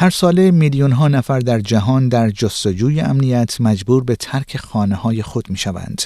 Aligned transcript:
هر 0.00 0.10
ساله 0.10 0.50
میلیون 0.50 0.92
ها 0.92 1.08
نفر 1.08 1.38
در 1.38 1.60
جهان 1.60 2.08
در 2.08 2.30
جستجوی 2.30 3.00
امنیت 3.00 3.60
مجبور 3.60 4.04
به 4.04 4.16
ترک 4.16 4.56
خانه 4.56 4.94
های 4.94 5.22
خود 5.22 5.50
می 5.50 5.56
شوند. 5.56 6.02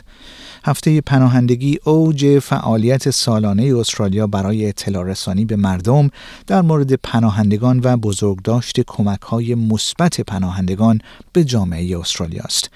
هفته 0.65 1.01
پناهندگی 1.01 1.79
اوج 1.85 2.39
فعالیت 2.39 3.11
سالانه 3.11 3.77
استرالیا 3.79 4.27
برای 4.27 4.69
اطلاع 4.69 5.05
رسانی 5.05 5.45
به 5.45 5.57
مردم 5.57 6.11
در 6.47 6.63
مورد 6.63 6.93
پناهندگان 6.93 7.81
و 7.85 7.97
بزرگداشت 7.97 8.81
کمک 8.87 9.21
های 9.21 9.55
مثبت 9.55 10.21
پناهندگان 10.21 11.01
به 11.33 11.45
جامعه 11.45 11.99
استرالیا 11.99 12.43
است. 12.43 12.71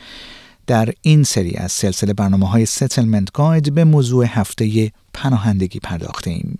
در 0.66 0.88
این 1.02 1.22
سری 1.22 1.56
از 1.56 1.72
سلسله 1.72 2.12
برنامه 2.12 2.48
های 2.48 2.66
ستلمنت 2.66 3.32
گاید 3.32 3.74
به 3.74 3.84
موضوع 3.84 4.26
هفته 4.26 4.92
پناهندگی 5.14 5.78
پرداخته 5.78 6.30
ایم. 6.30 6.58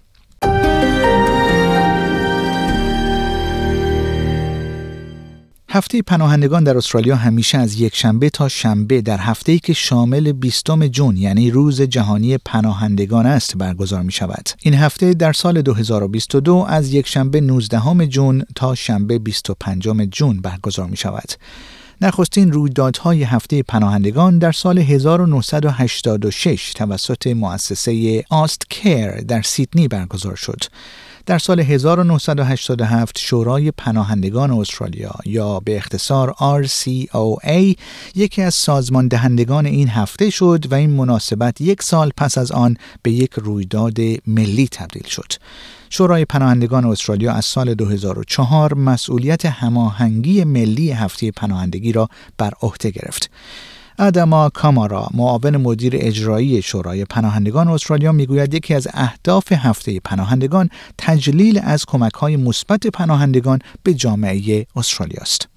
هفته 5.70 6.02
پناهندگان 6.02 6.64
در 6.64 6.76
استرالیا 6.76 7.16
همیشه 7.16 7.58
از 7.58 7.80
یک 7.80 7.96
شنبه 7.96 8.30
تا 8.30 8.48
شنبه 8.48 9.00
در 9.00 9.18
هفته‌ای 9.18 9.58
که 9.58 9.72
شامل 9.72 10.32
20 10.32 10.70
جون 10.86 11.16
یعنی 11.16 11.50
روز 11.50 11.82
جهانی 11.82 12.38
پناهندگان 12.38 13.26
است 13.26 13.56
برگزار 13.56 14.02
می 14.02 14.12
شود. 14.12 14.48
این 14.62 14.74
هفته 14.74 15.14
در 15.14 15.32
سال 15.32 15.62
2022 15.62 16.66
از 16.68 16.92
یک 16.92 17.06
شنبه 17.06 17.40
19 17.40 18.06
جون 18.06 18.44
تا 18.54 18.74
شنبه 18.74 19.18
25 19.18 19.88
جون 20.12 20.40
برگزار 20.40 20.86
می 20.86 20.96
شود. 20.96 21.32
نخستین 22.00 22.52
رویدادهای 22.52 23.22
هفته 23.22 23.62
پناهندگان 23.62 24.38
در 24.38 24.52
سال 24.52 24.78
1986 24.78 26.72
توسط 26.72 27.26
مؤسسه 27.26 28.24
آست 28.30 28.62
کیر 28.70 29.10
در 29.10 29.42
سیدنی 29.42 29.88
برگزار 29.88 30.36
شد. 30.36 30.64
در 31.28 31.38
سال 31.38 31.60
1987 31.60 33.18
شورای 33.18 33.70
پناهندگان 33.70 34.50
استرالیا 34.50 35.14
یا 35.24 35.60
به 35.60 35.76
اختصار 35.76 36.34
RCOA 36.62 37.76
یکی 38.14 38.42
از 38.42 38.54
سازمان 38.54 39.08
دهندگان 39.08 39.66
این 39.66 39.88
هفته 39.88 40.30
شد 40.30 40.64
و 40.70 40.74
این 40.74 40.90
مناسبت 40.90 41.60
یک 41.60 41.82
سال 41.82 42.10
پس 42.16 42.38
از 42.38 42.52
آن 42.52 42.76
به 43.02 43.10
یک 43.10 43.32
رویداد 43.32 43.98
ملی 44.26 44.68
تبدیل 44.68 45.06
شد. 45.06 45.32
شورای 45.90 46.24
پناهندگان 46.24 46.84
استرالیا 46.84 47.32
از 47.32 47.44
سال 47.44 47.74
2004 47.74 48.74
مسئولیت 48.74 49.46
هماهنگی 49.46 50.44
ملی 50.44 50.90
هفته 50.90 51.30
پناهندگی 51.30 51.92
را 51.92 52.08
بر 52.38 52.52
عهده 52.62 52.90
گرفت. 52.90 53.30
ادما 54.00 54.48
کامارا 54.48 55.08
معاون 55.14 55.56
مدیر 55.56 55.92
اجرایی 55.96 56.62
شورای 56.62 57.04
پناهندگان 57.04 57.68
استرالیا 57.68 58.12
می‌گوید 58.12 58.54
یکی 58.54 58.74
از 58.74 58.88
اهداف 58.94 59.52
هفته 59.52 60.00
پناهندگان 60.00 60.70
تجلیل 60.98 61.60
از 61.62 61.84
کمک 61.86 62.14
های 62.14 62.36
مثبت 62.36 62.86
پناهندگان 62.86 63.58
به 63.82 63.94
جامعه 63.94 64.66
استرالیا 64.76 65.20
است. 65.20 65.48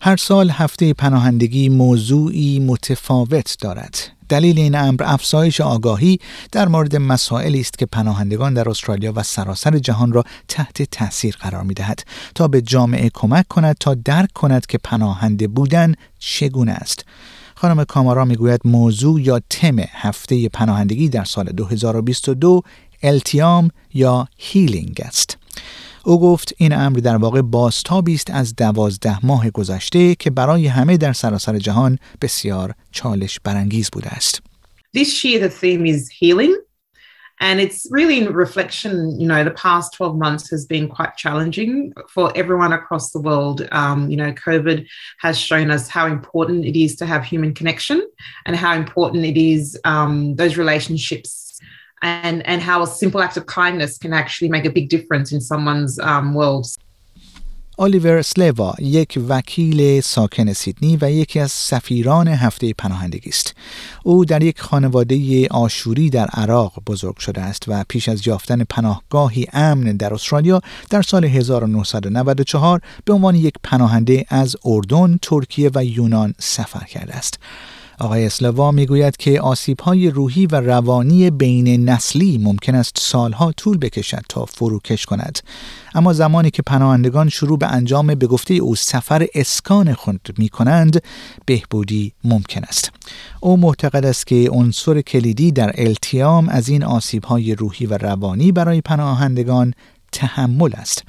هر 0.00 0.16
سال 0.16 0.50
هفته 0.50 0.92
پناهندگی 0.92 1.68
موضوعی 1.68 2.60
متفاوت 2.60 3.56
دارد. 3.60 3.98
دلیل 4.28 4.58
این 4.58 4.74
امر 4.74 5.02
افزایش 5.04 5.60
آگاهی 5.60 6.18
در 6.52 6.68
مورد 6.68 6.96
مسائلی 6.96 7.60
است 7.60 7.78
که 7.78 7.86
پناهندگان 7.86 8.54
در 8.54 8.68
استرالیا 8.68 9.12
و 9.16 9.22
سراسر 9.22 9.78
جهان 9.78 10.12
را 10.12 10.24
تحت 10.48 10.82
تاثیر 10.82 11.36
قرار 11.40 11.62
می 11.62 11.74
دهد 11.74 12.02
تا 12.34 12.48
به 12.48 12.62
جامعه 12.62 13.10
کمک 13.14 13.48
کند 13.48 13.76
تا 13.80 13.94
درک 13.94 14.32
کند 14.32 14.66
که 14.66 14.78
پناهنده 14.78 15.48
بودن 15.48 15.94
چگونه 16.18 16.72
است. 16.72 17.04
خانم 17.60 17.84
کامارا 17.84 18.24
می‌گوید 18.24 18.60
موضوع 18.64 19.20
یا 19.20 19.40
تم 19.50 19.76
هفته 19.78 20.48
پناهندگی 20.48 21.08
در 21.08 21.24
سال 21.24 21.44
2022 21.44 22.62
التیام 23.02 23.70
یا 23.94 24.28
هیلینگ 24.36 25.00
است. 25.04 25.38
او 26.04 26.20
گفت 26.20 26.54
این 26.56 26.72
امر 26.72 26.98
در 26.98 27.16
واقع 27.16 27.42
بازتابی 27.42 28.14
است 28.14 28.30
از 28.30 28.56
دوازده 28.56 29.26
ماه 29.26 29.50
گذشته 29.50 30.14
که 30.14 30.30
برای 30.30 30.66
همه 30.66 30.96
در 30.96 31.12
سراسر 31.12 31.58
جهان 31.58 31.98
بسیار 32.22 32.74
چالش 32.92 33.40
برانگیز 33.44 33.90
بوده 33.92 34.08
است. 34.08 34.42
This 34.96 35.24
year 35.24 35.42
the 35.42 35.50
theme 35.50 35.86
is 35.86 36.10
healing 36.20 36.67
And 37.40 37.60
it's 37.60 37.86
really 37.90 38.18
in 38.18 38.32
reflection, 38.32 39.18
you 39.20 39.26
know, 39.26 39.44
the 39.44 39.52
past 39.52 39.92
12 39.94 40.16
months 40.16 40.50
has 40.50 40.66
been 40.66 40.88
quite 40.88 41.16
challenging 41.16 41.92
for 42.08 42.36
everyone 42.36 42.72
across 42.72 43.12
the 43.12 43.20
world. 43.20 43.66
Um, 43.70 44.10
you 44.10 44.16
know, 44.16 44.32
COVID 44.32 44.86
has 45.18 45.38
shown 45.38 45.70
us 45.70 45.88
how 45.88 46.06
important 46.06 46.64
it 46.64 46.80
is 46.80 46.96
to 46.96 47.06
have 47.06 47.24
human 47.24 47.54
connection 47.54 48.06
and 48.44 48.56
how 48.56 48.74
important 48.74 49.24
it 49.24 49.36
is 49.36 49.78
um, 49.84 50.34
those 50.34 50.56
relationships 50.56 51.60
and, 52.02 52.46
and 52.46 52.60
how 52.60 52.82
a 52.82 52.86
simple 52.86 53.20
act 53.20 53.36
of 53.36 53.46
kindness 53.46 53.98
can 53.98 54.12
actually 54.12 54.48
make 54.48 54.64
a 54.64 54.70
big 54.70 54.88
difference 54.88 55.32
in 55.32 55.40
someone's 55.40 55.98
um, 56.00 56.34
world. 56.34 56.66
آلیور 57.80 58.22
سلیوا 58.22 58.74
یک 58.78 59.18
وکیل 59.28 60.00
ساکن 60.00 60.52
سیدنی 60.52 60.98
و 61.00 61.10
یکی 61.10 61.40
از 61.40 61.52
سفیران 61.52 62.28
هفته 62.28 62.72
پناهندگی 62.72 63.30
است. 63.30 63.54
او 64.04 64.24
در 64.24 64.42
یک 64.42 64.60
خانواده 64.60 65.48
آشوری 65.50 66.10
در 66.10 66.26
عراق 66.26 66.72
بزرگ 66.86 67.16
شده 67.16 67.40
است 67.40 67.64
و 67.68 67.84
پیش 67.88 68.08
از 68.08 68.26
یافتن 68.26 68.64
پناهگاهی 68.64 69.46
امن 69.52 69.96
در 69.96 70.14
استرالیا 70.14 70.60
در 70.90 71.02
سال 71.02 71.24
1994 71.24 72.80
به 73.04 73.12
عنوان 73.12 73.34
یک 73.34 73.54
پناهنده 73.62 74.24
از 74.28 74.56
اردن، 74.64 75.18
ترکیه 75.22 75.70
و 75.74 75.84
یونان 75.84 76.34
سفر 76.38 76.84
کرده 76.84 77.14
است. 77.14 77.38
آقای 78.00 78.26
اسلوا 78.26 78.72
می‌گوید 78.72 79.16
که 79.16 79.42
های 79.82 80.10
روحی 80.10 80.46
و 80.46 80.60
روانی 80.60 81.30
بین 81.30 81.88
نسلی 81.88 82.38
ممکن 82.38 82.74
است 82.74 82.98
سالها 82.98 83.52
طول 83.52 83.78
بکشد 83.78 84.22
تا 84.28 84.44
فروکش 84.44 85.06
کند. 85.06 85.38
اما 85.94 86.12
زمانی 86.12 86.50
که 86.50 86.62
پناهندگان 86.62 87.28
شروع 87.28 87.58
به 87.58 87.66
انجام 87.66 88.06
به 88.06 88.26
گفته 88.26 88.54
او 88.54 88.76
سفر 88.76 89.26
اسکان 89.34 89.94
خود 89.94 90.20
می 90.38 90.48
کنند 90.48 91.02
بهبودی 91.46 92.12
ممکن 92.24 92.64
است. 92.64 92.90
او 93.40 93.56
معتقد 93.56 94.06
است 94.06 94.26
که 94.26 94.50
عنصر 94.52 95.00
کلیدی 95.00 95.52
در 95.52 95.72
التیام 95.74 96.48
از 96.48 96.68
این 96.68 96.82
های 97.24 97.54
روحی 97.54 97.86
و 97.86 97.98
روانی 97.98 98.52
برای 98.52 98.80
پناهندگان 98.80 99.74
تحمل 100.12 100.70
است. 100.74 101.02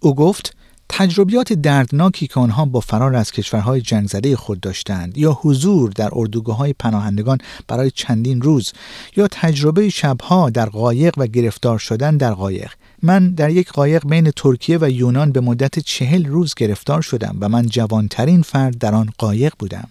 او 0.00 0.14
گفت 0.14 0.56
تجربیات 0.88 1.52
دردناکی 1.52 2.26
که 2.26 2.40
آنها 2.40 2.64
با 2.64 2.80
فرار 2.80 3.16
از 3.16 3.32
کشورهای 3.32 3.80
جنگ 3.80 4.08
زده 4.08 4.36
خود 4.36 4.60
داشتند 4.60 5.18
یا 5.18 5.38
حضور 5.42 5.90
در 5.90 6.08
اردوگاه 6.12 6.56
های 6.56 6.72
پناهندگان 6.72 7.38
برای 7.68 7.90
چندین 7.90 8.42
روز 8.42 8.72
یا 9.16 9.28
تجربه 9.30 9.88
شبها 9.88 10.50
در 10.50 10.68
قایق 10.68 11.14
و 11.16 11.26
گرفتار 11.26 11.78
شدن 11.78 12.16
در 12.16 12.32
قایق 12.32 12.72
من 13.02 13.30
در 13.34 13.50
یک 13.50 13.72
قایق 13.72 14.06
بین 14.06 14.30
ترکیه 14.30 14.78
و 14.80 14.90
یونان 14.90 15.32
به 15.32 15.40
مدت 15.40 15.78
چهل 15.78 16.26
روز 16.26 16.54
گرفتار 16.54 17.02
شدم 17.02 17.36
و 17.40 17.48
من 17.48 17.66
جوانترین 17.66 18.42
فرد 18.42 18.78
در 18.78 18.94
آن 18.94 19.10
قایق 19.18 19.52
بودم. 19.58 19.88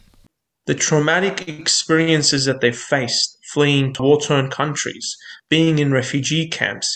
The 0.69 0.75
traumatic 0.75 1.47
experiences 1.47 2.43
that 2.45 2.59
they 2.59 2.73
faced 2.73 3.29
fleeing 3.53 3.93
to 3.93 4.03
war-torn 4.03 4.49
countries, 4.49 5.15
being 5.49 5.79
in 5.79 5.93
refugee 5.93 6.49
camps, 6.49 6.89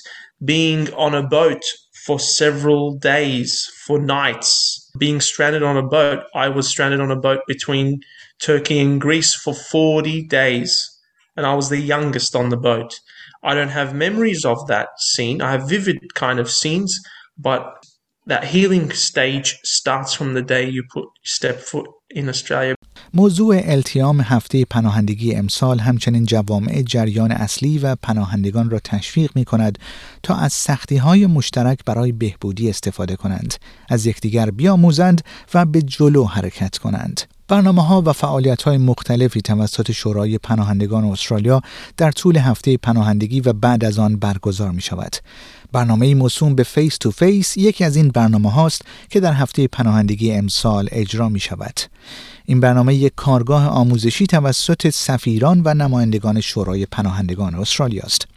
being 0.43 0.93
on 0.93 1.13
a 1.15 1.23
boat 1.37 1.63
for 2.05 2.19
several 2.19 2.97
days, 2.97 3.69
for 3.85 3.99
nights, 3.99 4.89
being 4.97 5.21
stranded 5.21 5.63
on 5.63 5.77
a 5.77 5.83
boat. 5.83 6.23
I 6.33 6.49
was 6.49 6.67
stranded 6.67 6.99
on 6.99 7.11
a 7.11 7.15
boat 7.19 7.41
between 7.47 8.01
Turkey 8.39 8.79
and 8.79 8.99
Greece 8.99 9.35
for 9.35 9.53
40 9.53 10.23
days, 10.23 10.99
and 11.35 11.45
I 11.45 11.53
was 11.53 11.69
the 11.69 11.79
youngest 11.79 12.35
on 12.35 12.49
the 12.49 12.57
boat. 12.57 12.99
I 13.43 13.53
don't 13.53 13.69
have 13.69 13.93
memories 13.93 14.45
of 14.45 14.67
that 14.67 14.89
scene. 14.99 15.41
I 15.41 15.51
have 15.51 15.69
vivid 15.69 16.13
kind 16.13 16.39
of 16.39 16.49
scenes, 16.49 16.99
but 17.37 17.83
that 18.25 18.45
healing 18.45 18.91
stage 18.91 19.59
starts 19.63 20.13
from 20.13 20.33
the 20.33 20.41
day 20.41 20.69
you 20.69 20.83
put 20.91 21.07
step 21.23 21.59
foot 21.59 21.89
in 22.09 22.29
Australia. 22.29 22.75
موضوع 23.13 23.61
التیام 23.63 24.21
هفته 24.21 24.65
پناهندگی 24.65 25.35
امسال 25.35 25.79
همچنین 25.79 26.25
جوامع 26.25 26.81
جریان 26.81 27.31
اصلی 27.31 27.79
و 27.79 27.95
پناهندگان 27.95 28.69
را 28.69 28.79
تشویق 28.79 29.31
می 29.35 29.45
کند 29.45 29.79
تا 30.23 30.35
از 30.35 30.53
سختی 30.53 30.97
های 30.97 31.27
مشترک 31.27 31.79
برای 31.85 32.11
بهبودی 32.11 32.69
استفاده 32.69 33.15
کنند، 33.15 33.53
از 33.89 34.05
یکدیگر 34.05 34.51
بیاموزند 34.51 35.21
و 35.53 35.65
به 35.65 35.81
جلو 35.81 36.25
حرکت 36.25 36.77
کنند. 36.77 37.21
برنامه 37.51 37.85
ها 37.85 38.01
و 38.05 38.13
فعالیت 38.13 38.61
های 38.61 38.77
مختلفی 38.77 39.41
توسط 39.41 39.91
شورای 39.91 40.37
پناهندگان 40.37 41.05
استرالیا 41.05 41.61
در 41.97 42.11
طول 42.11 42.37
هفته 42.37 42.77
پناهندگی 42.77 43.41
و 43.41 43.53
بعد 43.53 43.85
از 43.85 43.99
آن 43.99 44.15
برگزار 44.15 44.71
می 44.71 44.81
شود. 44.81 45.15
برنامه 45.71 46.15
موسوم 46.15 46.55
به 46.55 46.63
Face 46.63 46.97
to 46.97 47.11
Face 47.11 47.57
یکی 47.57 47.83
از 47.83 47.95
این 47.95 48.09
برنامه 48.09 48.51
هاست 48.51 48.81
که 49.09 49.19
در 49.19 49.33
هفته 49.33 49.67
پناهندگی 49.67 50.31
امسال 50.31 50.87
اجرا 50.91 51.29
می 51.29 51.39
شود. 51.39 51.79
این 52.51 52.59
برنامه 52.59 52.95
یک 52.95 53.13
کارگاه 53.15 53.67
آموزشی 53.67 54.27
توسط 54.27 54.89
سفیران 54.89 55.61
و 55.65 55.73
نمایندگان 55.73 56.41
شورای 56.41 56.85
پناهندگان 56.85 57.55
استرالیا 57.55 58.03
است. 58.03 58.27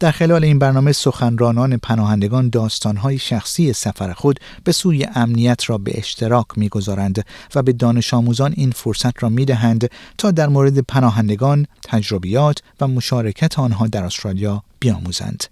در 0.00 0.10
خلال 0.10 0.44
این 0.44 0.58
برنامه 0.58 0.92
سخنرانان 0.92 1.76
پناهندگان 1.76 2.48
داستانهای 2.48 3.18
شخصی 3.18 3.72
سفر 3.72 4.12
خود 4.12 4.40
به 4.64 4.72
سوی 4.72 5.06
امنیت 5.14 5.70
را 5.70 5.78
به 5.78 5.98
اشتراک 5.98 6.46
می‌گذارند 6.56 7.24
و 7.54 7.62
به 7.62 7.72
دانش 7.72 8.14
آموزان 8.14 8.54
این 8.56 8.70
فرصت 8.70 9.22
را 9.22 9.28
می‌دهند 9.28 9.90
تا 10.18 10.30
در 10.30 10.48
مورد 10.48 10.78
پناهندگان 10.78 11.66
تجربیات 11.84 12.62
و 12.80 12.88
مشارکت 12.88 13.58
آنها 13.58 13.86
در 13.86 14.04
استرالیا 14.04 14.62
بیاموزند. 14.80 15.44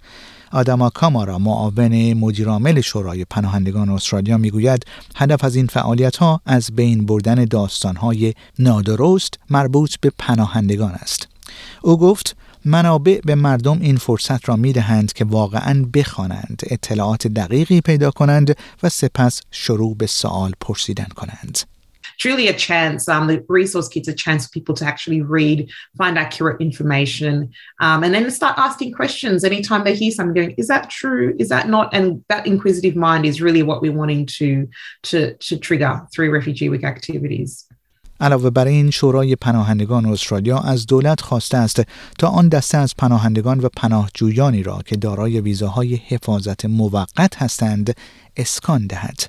آدما 0.54 0.90
کامارا 0.90 1.38
معاون 1.38 2.12
مدیرعامل 2.12 2.80
شورای 2.80 3.24
پناهندگان 3.24 3.88
استرالیا 3.88 4.38
می‌گوید 4.38 4.86
هدف 5.16 5.44
از 5.44 5.56
این 5.56 5.66
فعالیت 5.66 6.16
ها 6.16 6.40
از 6.46 6.70
بین 6.76 7.06
بردن 7.06 7.44
داستان 7.44 7.96
های 7.96 8.34
نادرست 8.58 9.38
مربوط 9.50 9.96
به 10.00 10.12
پناهندگان 10.18 10.90
است. 10.90 11.28
او 11.82 11.98
گفت 11.98 12.36
منابع 12.64 13.20
به 13.24 13.34
مردم 13.34 13.80
این 13.80 13.96
فرصت 13.96 14.48
را 14.48 14.56
می 14.56 14.72
دهند 14.72 15.12
که 15.12 15.24
واقعا 15.24 15.86
بخوانند، 15.94 16.62
اطلاعات 16.70 17.26
دقیقی 17.26 17.80
پیدا 17.80 18.10
کنند 18.10 18.56
و 18.82 18.88
سپس 18.88 19.40
شروع 19.50 19.96
به 19.96 20.06
سوال 20.06 20.52
پرسیدن 20.60 21.08
کنند. 21.16 21.58
truly 22.23 22.47
a 22.47 22.53
chance. 22.53 23.07
Um, 23.07 23.27
the 23.27 23.43
resource 23.47 23.87
kit's 23.87 24.07
a 24.07 24.13
chance 24.13 24.45
for 24.45 24.51
people 24.51 24.75
to 24.75 24.85
actually 24.85 25.21
read, 25.21 25.69
find 25.97 26.17
accurate 26.17 26.61
information, 26.61 27.51
um, 27.79 28.03
and 28.03 28.13
then 28.13 28.29
start 28.31 28.57
asking 28.57 28.93
questions 28.93 29.43
anytime 29.43 29.83
they 29.83 29.95
hear 29.95 30.11
something. 30.11 30.33
Going, 30.33 30.55
is 30.57 30.67
that 30.67 30.89
true? 30.89 31.35
Is 31.39 31.49
that 31.49 31.67
not? 31.67 31.93
And 31.93 32.23
that 32.29 32.45
inquisitive 32.45 32.95
mind 32.95 33.25
is 33.25 33.41
really 33.41 33.63
what 33.63 33.81
we're 33.81 33.93
wanting 33.93 34.25
to 34.37 34.67
to 35.03 35.35
to 35.35 35.57
trigger 35.57 36.05
through 36.13 36.31
Refugee 36.31 36.69
Week 36.69 36.83
activities. 36.83 37.65
علاوه 38.21 38.49
بر 38.49 38.67
این 38.67 38.91
شورای 38.91 39.35
پناهندگان 39.35 40.05
استرالیا 40.05 40.59
از 40.59 40.85
دولت 40.85 41.21
خواسته 41.21 41.57
است 41.57 41.81
تا 42.19 42.27
آن 42.27 42.49
دسته 42.49 42.77
از 42.77 42.95
پناهندگان 42.97 43.59
و 43.59 43.69
پناهجویانی 43.77 44.63
را 44.63 44.81
که 44.85 44.95
دارای 44.95 45.41
ویزاهای 45.41 45.95
حفاظت 45.95 46.65
موقت 46.65 47.35
هستند 47.35 47.95
اسکان 48.37 48.87
دهد 48.87 49.23